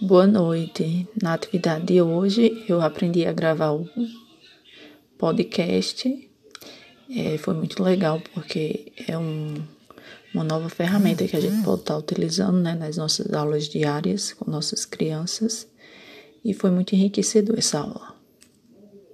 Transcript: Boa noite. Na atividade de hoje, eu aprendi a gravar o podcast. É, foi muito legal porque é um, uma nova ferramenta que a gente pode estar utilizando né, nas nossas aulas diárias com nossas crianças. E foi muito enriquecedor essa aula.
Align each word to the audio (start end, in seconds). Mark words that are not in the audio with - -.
Boa 0.00 0.26
noite. 0.26 1.08
Na 1.22 1.32
atividade 1.32 1.86
de 1.86 2.02
hoje, 2.02 2.64
eu 2.68 2.82
aprendi 2.82 3.24
a 3.24 3.32
gravar 3.32 3.72
o 3.72 3.88
podcast. 5.16 6.30
É, 7.10 7.38
foi 7.38 7.54
muito 7.54 7.82
legal 7.82 8.20
porque 8.34 8.92
é 9.08 9.16
um, 9.16 9.54
uma 10.34 10.44
nova 10.44 10.68
ferramenta 10.68 11.26
que 11.26 11.34
a 11.34 11.40
gente 11.40 11.64
pode 11.64 11.80
estar 11.80 11.96
utilizando 11.96 12.58
né, 12.58 12.74
nas 12.74 12.98
nossas 12.98 13.32
aulas 13.32 13.70
diárias 13.70 14.34
com 14.34 14.50
nossas 14.50 14.84
crianças. 14.84 15.66
E 16.44 16.52
foi 16.52 16.70
muito 16.70 16.94
enriquecedor 16.94 17.58
essa 17.58 17.80
aula. 17.80 18.15